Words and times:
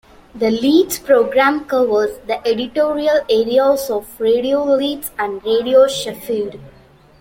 The 0.33 0.49
Leeds 0.49 0.97
programme 0.97 1.65
covers 1.65 2.17
the 2.25 2.39
editorial 2.39 3.19
areas 3.29 3.87
of 3.91 4.19
Radio 4.19 4.63
Leeds 4.63 5.11
and 5.19 5.43
Radio 5.43 5.87
Sheffield. 5.87 6.59